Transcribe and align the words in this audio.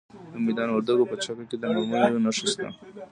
د 0.31 0.33
میدان 0.45 0.69
وردګو 0.71 1.09
په 1.11 1.15
چک 1.23 1.37
کې 1.49 1.55
د 1.59 1.63
مرمرو 1.73 2.23
نښې 2.25 2.45
شته. 2.51 2.67